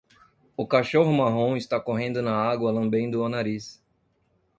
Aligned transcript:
O 0.57 0.65
cachorro 0.67 1.13
marrom 1.13 1.55
está 1.55 1.79
correndo 1.79 2.23
na 2.23 2.35
água 2.35 2.71
lambendo 2.71 3.21
o 3.23 3.29
nariz. 3.29 3.79